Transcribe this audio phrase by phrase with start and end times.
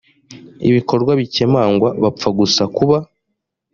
[0.69, 2.97] ibikorwa bikemangwa bapfa gusa kuba